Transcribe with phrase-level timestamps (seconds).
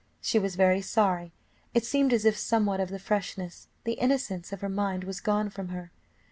[0.19, 1.31] She was very sorry;
[1.75, 5.51] it seemed as if somewhat of the freshness, the innocence, of her mind was gone
[5.51, 5.91] from her.